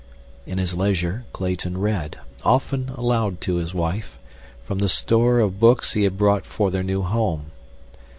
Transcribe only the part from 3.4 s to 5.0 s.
to his wife, from the